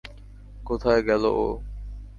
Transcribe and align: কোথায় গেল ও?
কোথায় 0.65 1.01
গেল 1.03 1.23
ও? 1.37 1.45